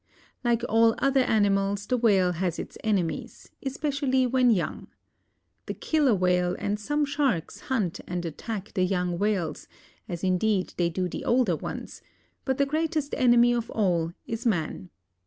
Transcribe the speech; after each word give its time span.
Like 0.43 0.63
all 0.67 0.95
other 0.97 1.19
animals 1.19 1.85
the 1.85 1.95
whale 1.95 2.31
has 2.31 2.57
its 2.57 2.75
enemies, 2.83 3.51
especially 3.61 4.25
when 4.25 4.49
young. 4.49 4.87
The 5.67 5.75
killer 5.75 6.15
whale 6.15 6.55
and 6.57 6.79
some 6.79 7.05
sharks 7.05 7.59
hunt 7.59 7.99
and 8.07 8.25
attack 8.25 8.73
the 8.73 8.81
young 8.83 9.19
whales, 9.19 9.67
as 10.09 10.23
indeed 10.23 10.73
they 10.77 10.89
do 10.89 11.07
the 11.07 11.23
older 11.23 11.55
ones; 11.55 12.01
but 12.45 12.57
the 12.57 12.65
greatest 12.65 13.13
enemy 13.15 13.53
of 13.53 13.69
all 13.69 14.11
is 14.25 14.43
man. 14.43 14.89